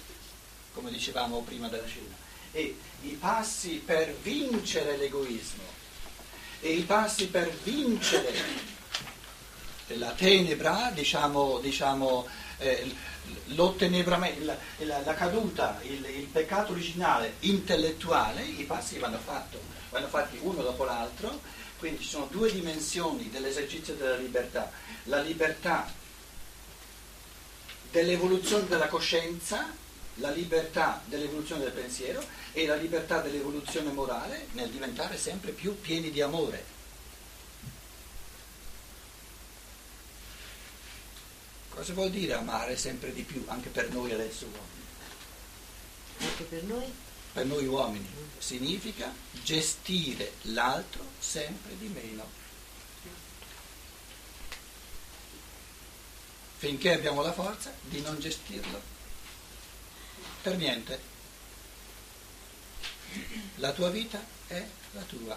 come 0.73 0.91
dicevamo 0.91 1.41
prima 1.41 1.69
della 1.69 1.87
cena. 1.87 2.15
E 2.51 2.77
i 3.03 3.11
passi 3.11 3.81
per 3.83 4.13
vincere 4.21 4.97
l'egoismo 4.97 5.63
e 6.59 6.73
i 6.73 6.81
passi 6.81 7.27
per 7.27 7.49
vincere 7.63 8.80
la 9.97 10.11
tenebra, 10.11 10.91
diciamo, 10.93 11.59
diciamo 11.59 12.27
eh, 12.59 12.93
la, 13.45 14.57
la- 14.79 15.01
la 15.03 15.13
caduta, 15.13 15.79
il, 15.83 16.05
il 16.05 16.25
peccato 16.25 16.71
originale 16.71 17.35
intellettuale, 17.41 18.43
i 18.43 18.63
passi 18.63 18.97
vanno, 18.99 19.19
fatto- 19.19 19.59
vanno 19.89 20.07
fatti 20.07 20.37
uno 20.41 20.61
dopo 20.61 20.83
l'altro, 20.83 21.39
quindi 21.77 22.01
ci 22.03 22.09
sono 22.09 22.27
due 22.29 22.51
dimensioni 22.51 23.29
dell'esercizio 23.29 23.95
della 23.95 24.15
libertà, 24.15 24.71
la 25.05 25.19
libertà 25.21 25.91
dell'evoluzione 27.91 28.67
della 28.67 28.87
coscienza, 28.87 29.69
la 30.15 30.29
libertà 30.31 31.01
dell'evoluzione 31.05 31.63
del 31.63 31.71
pensiero 31.73 32.23
e 32.53 32.65
la 32.65 32.75
libertà 32.75 33.21
dell'evoluzione 33.21 33.91
morale 33.91 34.47
nel 34.51 34.69
diventare 34.69 35.17
sempre 35.17 35.51
più 35.51 35.79
pieni 35.79 36.11
di 36.11 36.21
amore. 36.21 36.63
Cosa 41.81 41.93
vuol 41.93 42.11
dire 42.11 42.33
amare 42.33 42.77
sempre 42.77 43.11
di 43.11 43.23
più, 43.23 43.43
anche 43.47 43.69
per 43.69 43.89
noi 43.89 44.11
adesso 44.11 44.45
uomini? 44.45 44.85
Anche 46.19 46.43
per 46.43 46.63
noi 46.65 46.93
Per 47.33 47.45
noi 47.47 47.65
uomini 47.65 48.07
significa 48.37 49.11
gestire 49.41 50.33
l'altro 50.43 51.03
sempre 51.17 51.75
di 51.79 51.87
meno. 51.87 52.39
finché 56.57 56.93
abbiamo 56.93 57.23
la 57.23 57.33
forza 57.33 57.73
di 57.81 57.99
non 58.01 58.19
gestirlo 58.19 58.79
per 60.43 60.57
niente. 60.57 61.01
La 63.55 63.71
tua 63.71 63.89
vita 63.89 64.23
è 64.45 64.63
la 64.91 65.01
tua. 65.01 65.35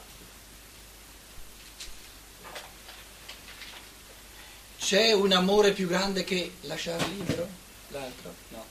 C'è 4.85 5.13
un 5.13 5.33
amore 5.33 5.73
più 5.73 5.89
grande 5.89 6.25
che 6.25 6.57
lasciare 6.61 7.07
libero 7.07 7.49
l'altro? 7.89 8.35
No. 8.51 8.63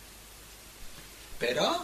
Però 1.40 1.84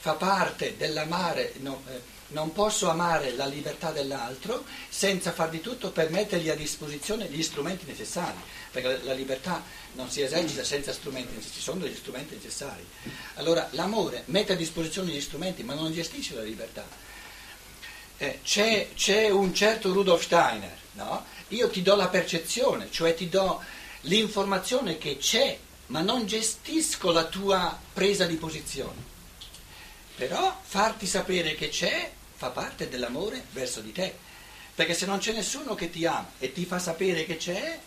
fa 0.00 0.14
parte 0.14 0.78
dell'amare, 0.78 1.52
no, 1.58 1.82
eh, 1.90 2.00
non 2.28 2.52
posso 2.52 2.88
amare 2.88 3.34
la 3.34 3.44
libertà 3.44 3.90
dell'altro 3.90 4.64
senza 4.88 5.30
far 5.30 5.50
di 5.50 5.60
tutto 5.60 5.90
per 5.90 6.08
mettergli 6.08 6.48
a 6.48 6.54
disposizione 6.54 7.26
gli 7.26 7.42
strumenti 7.42 7.84
necessari, 7.84 8.38
perché 8.70 9.02
la 9.02 9.12
libertà 9.12 9.62
non 9.92 10.08
si 10.08 10.22
esercita 10.22 10.64
senza 10.64 10.94
strumenti, 10.94 11.38
ci 11.42 11.60
sono 11.60 11.80
degli 11.80 11.96
strumenti 11.96 12.34
necessari. 12.34 12.82
Allora 13.34 13.68
l'amore 13.72 14.22
mette 14.28 14.54
a 14.54 14.56
disposizione 14.56 15.10
gli 15.10 15.20
strumenti 15.20 15.62
ma 15.62 15.74
non 15.74 15.92
gestisce 15.92 16.34
la 16.34 16.42
libertà. 16.42 16.86
Eh, 18.16 18.40
c'è, 18.42 18.88
c'è, 18.94 19.28
un 19.28 19.52
certo 19.52 19.92
Rudolf 19.92 20.22
Steiner, 20.22 20.78
no? 20.92 21.34
Io 21.48 21.68
ti 21.68 21.82
do 21.82 21.94
la 21.94 22.08
percezione, 22.08 22.90
cioè 22.90 23.14
ti 23.14 23.28
do 23.28 23.62
l'informazione 24.02 24.98
che 24.98 25.16
c'è, 25.16 25.58
ma 25.86 26.00
non 26.00 26.26
gestisco 26.26 27.12
la 27.12 27.24
tua 27.24 27.78
presa 27.92 28.26
di 28.26 28.36
posizione. 28.36 29.14
Però 30.16 30.60
farti 30.62 31.06
sapere 31.06 31.54
che 31.54 31.68
c'è 31.68 32.10
fa 32.36 32.50
parte 32.50 32.88
dell'amore 32.88 33.44
verso 33.52 33.80
di 33.80 33.92
te. 33.92 34.24
Perché 34.74 34.94
se 34.94 35.06
non 35.06 35.18
c'è 35.18 35.32
nessuno 35.32 35.74
che 35.74 35.90
ti 35.90 36.04
ama 36.04 36.30
e 36.38 36.52
ti 36.52 36.66
fa 36.66 36.78
sapere 36.78 37.24
che 37.24 37.38
c'è, 37.38 37.80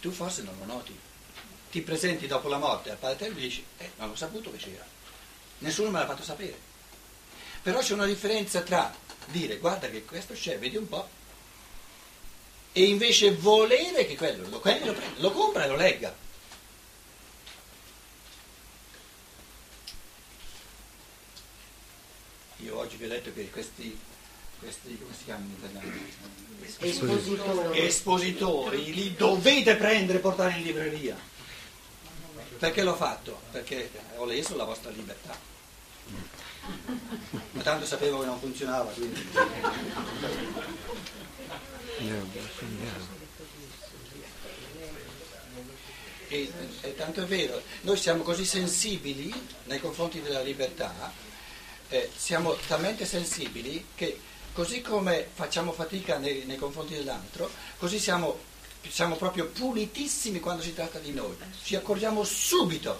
tu 0.00 0.10
forse 0.10 0.42
non 0.42 0.56
lo 0.58 0.64
noti. 0.64 0.98
Ti 1.70 1.82
presenti 1.82 2.26
dopo 2.26 2.48
la 2.48 2.58
morte 2.58 2.90
al 2.90 2.96
Padre 2.96 3.26
e 3.26 3.34
dici, 3.34 3.64
eh, 3.76 3.92
non 3.98 4.10
ho 4.10 4.14
saputo 4.16 4.50
che 4.50 4.56
c'era. 4.56 4.84
Nessuno 5.58 5.90
me 5.90 5.98
l'ha 5.98 6.06
fatto 6.06 6.22
sapere. 6.22 6.58
Però 7.62 7.78
c'è 7.80 7.92
una 7.92 8.06
differenza 8.06 8.62
tra 8.62 8.92
dire, 9.26 9.58
guarda 9.58 9.90
che 9.90 10.04
questo 10.04 10.32
c'è, 10.32 10.58
vedi 10.58 10.76
un 10.76 10.88
po', 10.88 11.08
e 12.72 12.84
invece 12.84 13.34
volere 13.34 14.06
che 14.06 14.16
quello 14.16 14.48
lo, 14.48 14.60
quello 14.60 14.86
lo, 14.86 14.92
prenda, 14.92 15.20
lo 15.20 15.30
compra 15.32 15.64
e 15.64 15.68
lo 15.68 15.76
legga. 15.76 16.14
Io 22.58 22.78
oggi 22.78 22.96
vi 22.96 23.04
ho 23.06 23.08
detto 23.08 23.32
che 23.32 23.50
questi, 23.50 23.98
questi 24.58 24.98
come 24.98 25.14
si 25.16 25.24
chiamano 25.24 25.46
in 25.46 25.56
italiano? 25.56 25.98
Espositori. 26.78 27.80
Espositori 27.80 28.94
li 28.94 29.14
dovete 29.16 29.76
prendere 29.76 30.18
e 30.18 30.20
portare 30.20 30.58
in 30.58 30.62
libreria. 30.62 31.16
Perché 32.58 32.82
l'ho 32.82 32.94
fatto? 32.94 33.40
Perché 33.50 33.90
ho 34.16 34.26
leso 34.26 34.54
la 34.54 34.64
vostra 34.64 34.90
libertà. 34.90 35.36
Ma 37.52 37.62
tanto 37.62 37.86
sapevo 37.86 38.20
che 38.20 38.26
non 38.26 38.38
funzionava, 38.38 38.90
quindi. 38.90 39.28
E, 46.28 46.52
e 46.82 46.94
tanto 46.94 47.22
è 47.22 47.24
vero, 47.24 47.60
noi 47.80 47.96
siamo 47.96 48.22
così 48.22 48.44
sensibili 48.44 49.32
nei 49.64 49.80
confronti 49.80 50.22
della 50.22 50.42
libertà 50.42 51.12
eh, 51.90 52.08
siamo 52.16 52.56
talmente 52.66 53.04
sensibili 53.04 53.84
che 53.94 54.18
così 54.52 54.80
come 54.80 55.26
facciamo 55.34 55.72
fatica 55.72 56.18
nei, 56.18 56.44
nei 56.44 56.56
confronti 56.56 56.94
dell'altro, 56.94 57.50
così 57.78 57.98
siamo, 57.98 58.38
siamo 58.88 59.16
proprio 59.16 59.46
pulitissimi 59.46 60.40
quando 60.40 60.62
si 60.62 60.72
tratta 60.72 60.98
di 60.98 61.12
noi. 61.12 61.36
Ci 61.62 61.76
accorgiamo 61.76 62.24
subito 62.24 62.98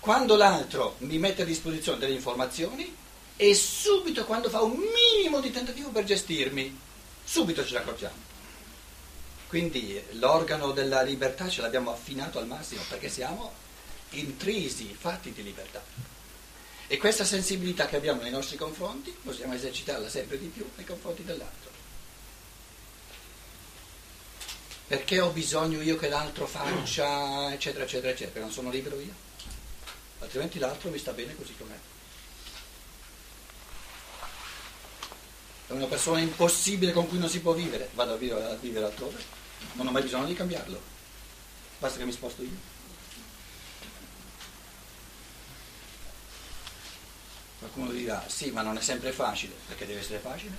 quando 0.00 0.36
l'altro 0.36 0.96
mi 0.98 1.18
mette 1.18 1.42
a 1.42 1.44
disposizione 1.44 1.98
delle 1.98 2.14
informazioni 2.14 2.94
e 3.36 3.54
subito 3.54 4.24
quando 4.24 4.50
fa 4.50 4.62
un 4.62 4.76
minimo 4.76 5.40
di 5.40 5.52
tentativo 5.52 5.90
per 5.90 6.04
gestirmi, 6.04 6.86
subito 7.28 7.64
ce 7.64 7.74
ne 7.74 7.78
accorgiamo. 7.80 8.26
Quindi 9.48 10.02
l'organo 10.12 10.72
della 10.72 11.02
libertà 11.02 11.48
ce 11.48 11.60
l'abbiamo 11.60 11.92
affinato 11.92 12.38
al 12.38 12.46
massimo 12.46 12.82
perché 12.88 13.08
siamo 13.08 13.52
intrisi, 14.10 14.94
fatti 14.98 15.32
di 15.32 15.42
libertà. 15.42 15.82
E 16.86 16.96
questa 16.96 17.24
sensibilità 17.24 17.86
che 17.86 17.96
abbiamo 17.96 18.22
nei 18.22 18.30
nostri 18.30 18.56
confronti 18.56 19.14
possiamo 19.22 19.52
esercitarla 19.52 20.08
sempre 20.08 20.38
di 20.38 20.46
più 20.46 20.66
nei 20.76 20.86
confronti 20.86 21.22
dell'altro. 21.22 21.70
Perché 24.86 25.20
ho 25.20 25.28
bisogno 25.30 25.82
io 25.82 25.98
che 25.98 26.08
l'altro 26.08 26.46
faccia, 26.46 27.52
eccetera, 27.52 27.84
eccetera, 27.84 28.12
eccetera, 28.12 28.40
non 28.40 28.50
sono 28.50 28.70
libero 28.70 28.98
io. 28.98 29.12
Altrimenti 30.20 30.58
l'altro 30.58 30.88
mi 30.88 30.98
sta 30.98 31.12
bene 31.12 31.36
così 31.36 31.54
com'è. 31.58 31.76
È 35.68 35.72
una 35.72 35.84
persona 35.84 36.18
impossibile 36.18 36.92
con 36.92 37.06
cui 37.06 37.18
non 37.18 37.28
si 37.28 37.40
può 37.40 37.52
vivere, 37.52 37.90
vado 37.92 38.14
a 38.14 38.16
vivere, 38.16 38.44
a 38.44 38.54
vivere 38.54 38.86
altrove, 38.86 39.22
non 39.74 39.86
ho 39.86 39.90
mai 39.90 40.02
bisogno 40.02 40.24
di 40.24 40.32
cambiarlo, 40.32 40.80
basta 41.78 41.98
che 41.98 42.06
mi 42.06 42.12
sposto 42.12 42.42
io. 42.42 42.76
Qualcuno 47.58 47.90
dirà, 47.90 48.24
sì, 48.28 48.50
ma 48.50 48.62
non 48.62 48.78
è 48.78 48.80
sempre 48.80 49.12
facile, 49.12 49.54
perché 49.66 49.84
deve 49.84 50.00
essere 50.00 50.18
facile? 50.20 50.56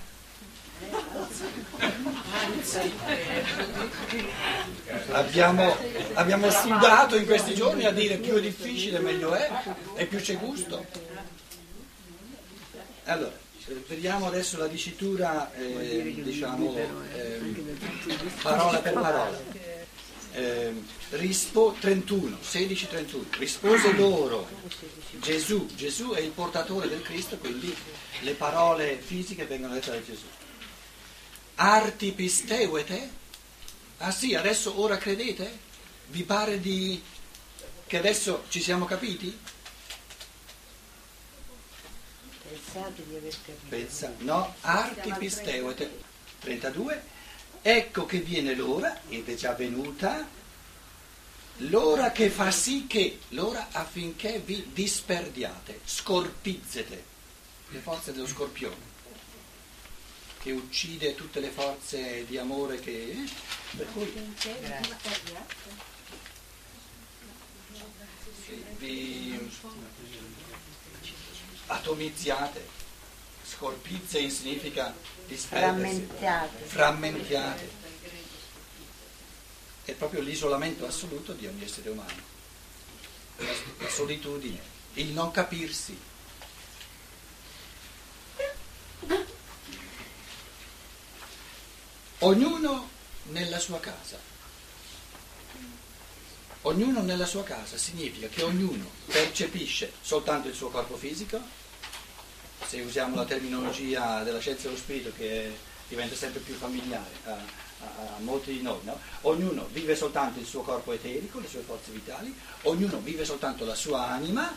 Abbiamo, 5.10 5.76
abbiamo 6.14 6.50
sudato 6.50 7.16
in 7.16 7.26
questi 7.26 7.54
giorni 7.54 7.84
a 7.84 7.90
dire 7.90 8.16
più 8.18 8.34
è 8.34 8.40
difficile 8.40 9.00
meglio 9.00 9.34
è 9.34 9.50
e 9.96 10.06
più 10.06 10.20
c'è 10.20 10.38
gusto. 10.38 10.86
Allora, 13.04 13.39
vediamo 13.86 14.26
adesso 14.26 14.58
la 14.58 14.66
dicitura, 14.66 15.52
eh, 15.54 16.12
diciamo, 16.22 16.76
eh, 16.76 17.40
parola 18.42 18.78
per 18.78 18.92
parola 18.92 19.78
eh, 20.32 20.72
rispo, 21.10 21.74
31, 21.78 22.38
16, 22.40 22.88
31, 22.88 23.24
rispose 23.38 23.92
loro 23.92 24.48
Gesù, 25.18 25.66
Gesù 25.74 26.10
è 26.10 26.20
il 26.20 26.30
portatore 26.30 26.88
del 26.88 27.02
Cristo, 27.02 27.36
quindi 27.36 27.74
le 28.20 28.32
parole 28.32 28.98
fisiche 28.98 29.44
vengono 29.44 29.74
dette 29.74 29.90
da 29.90 30.04
Gesù. 30.04 30.26
Arti 31.56 32.12
pisteuete? 32.12 33.18
Ah 33.98 34.12
sì, 34.12 34.34
adesso 34.34 34.80
ora 34.80 34.96
credete? 34.96 35.68
Vi 36.06 36.22
pare 36.22 36.60
di... 36.60 37.02
che 37.86 37.98
adesso 37.98 38.44
ci 38.48 38.62
siamo 38.62 38.86
capiti? 38.86 39.36
Pensate 42.72 43.06
di 43.06 43.16
aver 43.16 43.34
capito. 43.44 43.66
Pensa, 43.68 44.14
no, 44.18 44.54
arti 44.60 45.12
pisteuete, 45.18 46.02
32 46.40 47.18
Ecco 47.62 48.06
che 48.06 48.20
viene 48.20 48.54
l'ora, 48.54 49.02
ed 49.08 49.28
è 49.28 49.34
già 49.34 49.52
venuta, 49.52 50.26
l'ora 51.58 52.10
che 52.10 52.30
fa 52.30 52.50
sì 52.50 52.86
che, 52.86 53.18
l'ora 53.28 53.68
affinché 53.72 54.38
vi 54.38 54.70
disperdiate, 54.72 55.80
scorpizzete, 55.84 57.04
le 57.68 57.78
forze 57.80 58.12
dello 58.12 58.26
scorpione, 58.26 58.88
che 60.40 60.52
uccide 60.52 61.14
tutte 61.14 61.40
le 61.40 61.50
forze 61.50 62.24
di 62.26 62.38
amore 62.38 62.80
che... 62.80 63.28
Per 63.76 63.86
cui, 63.92 64.10
vi 68.78 69.50
atomizziate. 71.70 72.78
Scorpizze 73.44 74.28
significa 74.30 74.94
frammentate. 75.26 76.64
frammentate. 76.64 77.78
È 79.84 79.92
proprio 79.92 80.20
l'isolamento 80.20 80.86
assoluto 80.86 81.32
di 81.32 81.46
ogni 81.46 81.64
essere 81.64 81.90
umano, 81.90 82.22
la, 83.36 83.52
la 83.78 83.88
solitudine, 83.88 84.60
il 84.94 85.08
non 85.08 85.30
capirsi. 85.30 85.98
Ognuno 92.18 92.88
nella 93.24 93.58
sua 93.58 93.80
casa. 93.80 94.18
Ognuno 96.62 97.00
nella 97.00 97.24
sua 97.24 97.42
casa 97.42 97.78
significa 97.78 98.28
che 98.28 98.42
ognuno 98.42 98.90
percepisce 99.06 99.92
soltanto 100.02 100.48
il 100.48 100.54
suo 100.54 100.68
corpo 100.68 100.96
fisico 100.96 101.40
se 102.70 102.80
usiamo 102.82 103.16
la 103.16 103.24
terminologia 103.24 104.22
della 104.22 104.38
scienza 104.38 104.68
dello 104.68 104.76
spirito 104.76 105.10
che 105.16 105.52
diventa 105.88 106.14
sempre 106.14 106.38
più 106.38 106.54
familiare 106.54 107.10
a, 107.24 107.30
a, 107.32 107.36
a 108.14 108.18
molti 108.20 108.52
di 108.52 108.62
noi, 108.62 108.78
no? 108.84 108.96
ognuno 109.22 109.66
vive 109.72 109.96
soltanto 109.96 110.38
il 110.38 110.46
suo 110.46 110.62
corpo 110.62 110.92
eterico, 110.92 111.40
le 111.40 111.48
sue 111.48 111.62
forze 111.62 111.90
vitali, 111.90 112.32
ognuno 112.62 113.00
vive 113.00 113.24
soltanto 113.24 113.64
la 113.64 113.74
sua 113.74 114.06
anima 114.10 114.56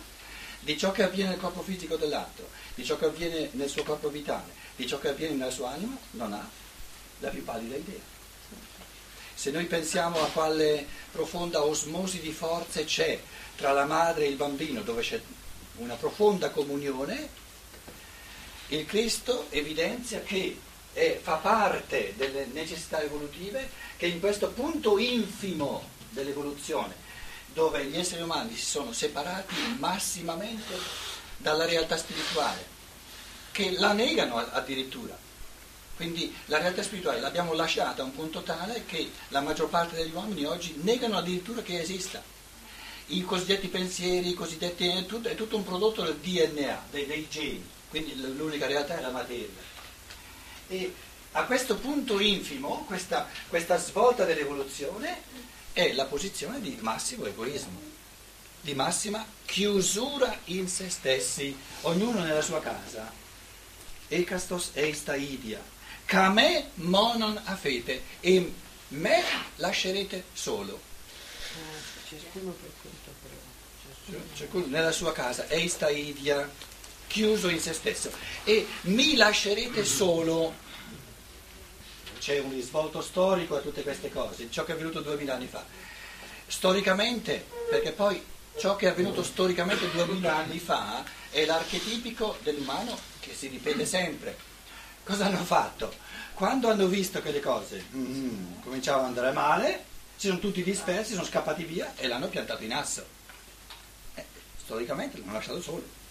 di 0.60 0.78
ciò 0.78 0.91
che 0.91 1.02
avviene 1.02 1.32
nel 1.32 1.39
corpo 1.39 1.63
fisico 1.63 1.95
dell'altro, 1.95 2.49
di 2.76 2.86
ciò 2.86 2.97
che 2.97 3.06
avviene 3.06 3.49
nel 3.54 3.67
suo 3.67 3.82
corpo 3.82 4.10
vitale, 4.10 4.54
di 4.76 4.86
ciò 4.86 4.99
che 4.99 5.10
avviene 5.10 5.34
nella 5.34 5.49
sua 5.49 5.71
anima, 5.71 5.97
non 6.12 6.34
ha 6.34 6.47
la 7.17 7.30
più 7.30 7.43
pallida 7.43 7.76
idea. 7.76 8.12
Se 9.34 9.49
noi 9.49 9.65
pensiamo 9.65 10.21
a 10.21 10.28
quale 10.28 10.86
profonda 11.12 11.63
osmosi 11.63 12.19
di 12.19 12.32
forze 12.32 12.86
c'è 12.86 13.19
tra 13.56 13.71
la 13.71 13.86
madre 13.86 14.26
e 14.26 14.30
il 14.30 14.36
bambino, 14.36 14.84
dove 14.84 15.02
c'è 15.02 15.19
una 15.78 15.95
profonda 15.95 16.52
comunione, 16.52 17.41
il 18.73 18.86
Cristo 18.86 19.45
evidenzia 19.51 20.21
che 20.21 20.59
è, 20.93 21.19
fa 21.21 21.36
parte 21.36 22.13
delle 22.17 22.47
necessità 22.47 23.01
evolutive 23.01 23.69
che 23.97 24.07
in 24.07 24.19
questo 24.19 24.49
punto 24.49 24.97
infimo 24.97 25.89
dell'evoluzione, 26.09 26.95
dove 27.53 27.86
gli 27.86 27.97
esseri 27.97 28.23
umani 28.23 28.55
si 28.55 28.65
sono 28.65 28.91
separati 28.91 29.53
massimamente 29.77 30.75
dalla 31.38 31.65
realtà 31.65 31.97
spirituale, 31.97 32.65
che 33.51 33.71
la 33.77 33.93
negano 33.93 34.38
addirittura. 34.38 35.15
Quindi 35.95 36.36
la 36.47 36.57
realtà 36.57 36.81
spirituale 36.81 37.19
l'abbiamo 37.19 37.53
lasciata 37.53 38.01
a 38.01 38.05
un 38.05 38.15
punto 38.15 38.41
tale 38.41 38.86
che 38.88 39.12
la 39.27 39.41
maggior 39.41 39.69
parte 39.69 39.95
degli 39.95 40.13
uomini 40.13 40.45
oggi 40.45 40.79
negano 40.81 41.17
addirittura 41.17 41.62
che 41.62 41.79
esista. 41.79 42.21
I 43.07 43.23
cosiddetti 43.23 43.67
pensieri, 43.67 44.29
i 44.29 44.33
cosiddetti, 44.33 44.88
è, 44.88 45.05
tutto, 45.05 45.27
è 45.27 45.36
tutto 45.36 45.57
un 45.57 45.63
prodotto 45.63 46.01
del 46.01 46.15
DNA, 46.15 46.86
dei, 46.89 47.05
dei 47.05 47.27
geni, 47.29 47.69
quindi 47.93 48.15
l'unica 48.15 48.65
realtà 48.65 48.97
è 48.97 49.01
la 49.01 49.12
materia. 49.12 49.62
E 50.67 50.93
a 51.34 51.43
questo 51.43 51.75
punto 51.75 52.19
infimo, 52.19 52.86
questa, 52.88 53.29
questa 53.49 53.77
svolta 53.77 54.25
dell'evoluzione 54.25 55.21
è 55.73 55.93
la 55.93 56.06
posizione 56.06 56.60
di 56.60 56.75
massimo 56.82 57.27
egoismo, 57.27 57.79
di 58.62 58.73
massima 58.73 59.23
chiusura 59.45 60.36
in 60.45 60.67
se 60.67 60.89
stessi, 60.89 61.56
ognuno 61.82 62.23
nella 62.23 62.41
sua 62.41 62.62
casa. 62.62 63.12
Ekastos 64.08 64.71
eista 64.73 65.13
idia, 65.13 65.62
Kame 66.06 66.69
monon 66.75 67.39
afete 67.43 68.01
e 68.21 68.53
me 68.88 69.23
lascerete 69.58 70.23
solo. 70.34 70.82
Ciascuno 72.10 72.53
per 72.53 72.71
conto 72.82 73.12
proprio. 74.08 74.36
Ciascuno 74.36 74.65
nella 74.65 74.91
sua 74.91 75.12
casa, 75.12 75.47
eista 75.47 75.89
idia, 75.89 76.49
chiuso 77.13 77.47
in 77.47 77.60
se 77.60 77.73
stesso. 77.73 78.12
E 78.43 78.65
mi 78.84 79.15
lascerete 79.15 79.86
solo. 79.86 80.62
C'è 82.17 82.39
un 82.39 82.52
risvolto 82.52 83.02
storico 83.02 83.56
a 83.56 83.60
tutte 83.60 83.84
queste 83.84 84.10
cose, 84.10 84.47
ciò 84.49 84.63
che 84.63 84.71
è 84.71 84.76
avvenuto 84.76 85.02
duemila 85.02 85.36
anni 85.36 85.47
fa. 85.47 85.63
Storicamente, 86.47 87.45
perché 87.69 87.91
poi 87.91 88.21
ciò 88.58 88.76
che 88.76 88.88
è 88.88 88.89
avvenuto 88.89 89.21
storicamente 89.23 89.91
duemila 89.91 90.38
anni 90.38 90.58
fa 90.58 91.04
è 91.30 91.45
l'archetipico 91.45 92.38
dell'umano 92.41 92.97
che 93.19 93.34
si 93.36 93.47
ripete 93.47 93.86
sempre. 93.86 94.36
Cosa 95.04 95.26
hanno 95.26 95.43
fatto? 95.43 95.93
Quando 96.34 96.69
hanno 96.69 96.88
visto 96.88 97.21
che 97.21 97.32
le 97.32 97.41
cose 97.41 97.84
mm, 97.93 98.62
cominciavano 98.63 99.04
ad 99.04 99.10
andare 99.10 99.34
male, 99.34 99.84
si 100.15 100.28
sono 100.28 100.39
tutti 100.39 100.63
dispersi, 100.63 101.13
sono 101.13 101.26
scappati 101.26 101.63
via 101.63 101.93
e 101.95 102.08
l'hanno 102.08 102.30
piantato 102.30 102.63
in 102.63 102.73
asso. 102.73 103.06
Eh, 104.15 104.23
storicamente 104.58 105.19
l'hanno 105.19 105.34
lasciato 105.34 105.62
solo. 105.62 106.02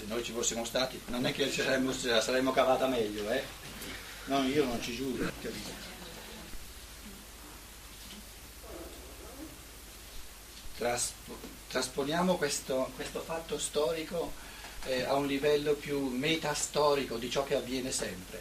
Se 0.00 0.06
noi 0.06 0.24
ci 0.24 0.32
fossimo 0.32 0.64
stati, 0.64 0.98
non 1.08 1.26
è 1.26 1.32
che 1.34 1.50
ci 1.50 1.60
saremmo, 1.60 1.92
ce 1.92 2.08
la 2.08 2.22
saremmo 2.22 2.52
cavata 2.52 2.86
meglio, 2.86 3.30
eh? 3.30 3.42
No, 4.24 4.42
io 4.44 4.64
non 4.64 4.80
ci 4.82 4.96
giuro, 4.96 5.30
capito? 5.42 5.70
Tras- 10.78 11.12
trasponiamo 11.68 12.36
questo, 12.36 12.90
questo 12.96 13.20
fatto 13.20 13.58
storico 13.58 14.32
eh, 14.84 15.02
a 15.02 15.16
un 15.16 15.26
livello 15.26 15.74
più 15.74 16.00
metastorico 16.08 17.18
di 17.18 17.28
ciò 17.28 17.44
che 17.44 17.56
avviene 17.56 17.92
sempre. 17.92 18.40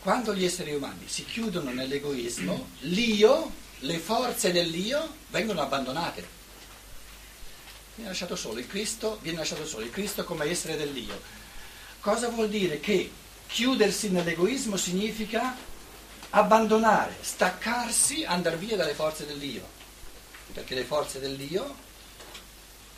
Quando 0.00 0.32
gli 0.32 0.44
esseri 0.44 0.72
umani 0.74 1.08
si 1.08 1.24
chiudono 1.24 1.72
nell'egoismo, 1.72 2.68
l'io, 2.82 3.50
le 3.80 3.98
forze 3.98 4.52
dell'io 4.52 5.12
vengono 5.30 5.60
abbandonate. 5.62 6.35
Viene 7.96 8.10
lasciato 8.10 8.36
solo, 8.36 8.58
il 8.58 8.66
Cristo 8.66 9.18
viene 9.22 9.38
lasciato 9.38 9.66
solo, 9.66 9.84
il 9.84 9.90
Cristo 9.90 10.22
come 10.24 10.44
essere 10.44 10.76
dell'io. 10.76 11.20
Cosa 12.00 12.28
vuol 12.28 12.50
dire? 12.50 12.78
Che 12.78 13.10
chiudersi 13.46 14.10
nell'egoismo 14.10 14.76
significa 14.76 15.56
abbandonare, 16.30 17.16
staccarsi, 17.20 18.24
andare 18.24 18.58
via 18.58 18.76
dalle 18.76 18.94
forze 18.94 19.24
dell'io. 19.24 19.66
Perché 20.52 20.74
le 20.74 20.84
forze 20.84 21.20
dell'io 21.20 21.74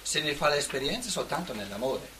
se 0.02 0.20
ne 0.20 0.34
fa 0.34 0.48
l'esperienza 0.48 1.10
soltanto 1.10 1.54
nell'amore. 1.54 2.16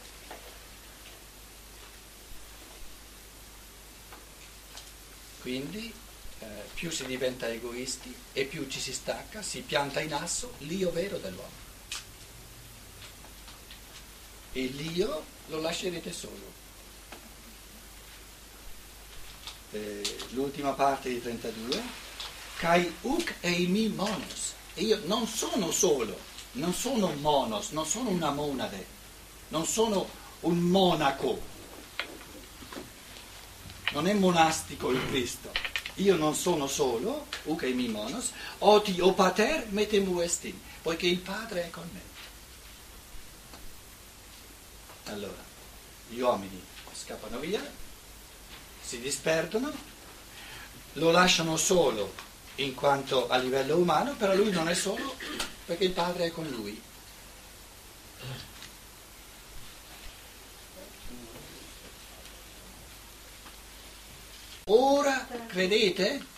Quindi 5.41 5.93
eh, 6.39 6.47
più 6.75 6.91
si 6.91 7.07
diventa 7.07 7.49
egoisti 7.49 8.15
e 8.33 8.45
più 8.45 8.69
ci 8.69 8.79
si 8.79 8.93
stacca, 8.93 9.43
si 9.43 9.63
pianta 9.63 10.01
in 10.01 10.15
asso 10.15 10.55
l'io 10.59 10.93
vero 10.93 11.17
dell'uomo. 11.19 11.68
E 14.59 14.67
l'io 14.75 15.23
lo 15.51 15.61
lascerete 15.61 16.13
solo. 16.13 16.53
Eh, 19.71 20.17
l'ultima 20.31 20.73
parte 20.73 21.11
di 21.11 21.23
32. 21.23 21.81
Kai 22.57 22.93
uk 23.03 23.35
eimi 23.39 23.87
monos. 23.87 24.55
E 24.75 24.83
io 24.83 25.01
non 25.05 25.29
sono 25.29 25.71
solo, 25.71 26.19
non 26.53 26.75
sono 26.75 27.13
monos, 27.21 27.71
non 27.71 27.87
sono 27.87 28.09
una 28.11 28.33
monade, 28.33 28.85
non 29.51 29.65
sono 29.65 30.09
un 30.41 30.59
monaco, 30.59 31.41
non 33.93 34.09
è 34.09 34.13
monastico 34.13 34.91
il 34.91 35.07
Cristo. 35.07 35.53
Io 35.97 36.17
non 36.17 36.35
sono 36.35 36.67
solo, 36.67 37.27
uke 37.45 37.69
mi 37.69 37.87
monos, 37.87 38.33
oti 38.59 39.01
o 39.01 39.13
pater 39.13 39.69
metemu 39.71 40.19
estin, 40.19 40.61
poiché 40.83 41.07
il 41.07 41.19
Padre 41.19 41.67
è 41.67 41.71
con 41.71 41.89
me. 41.93 42.09
Allora, 45.11 45.43
gli 46.09 46.21
uomini 46.21 46.63
scappano 46.93 47.39
via, 47.39 47.63
si 48.83 49.01
disperdono, 49.01 49.73
lo 50.95 51.11
lasciano 51.11 51.57
solo 51.57 52.13
in 52.57 52.75
quanto 52.75 53.29
a 53.29 53.37
livello 53.37 53.77
umano, 53.77 54.15
però 54.15 54.35
lui 54.35 54.51
non 54.51 54.69
è 54.69 54.75
solo 54.75 55.17
perché 55.65 55.85
il 55.85 55.93
Padre 55.93 56.27
è 56.27 56.31
con 56.31 56.47
lui. 56.49 56.81
Ora 64.65 65.27
credete? 65.47 66.37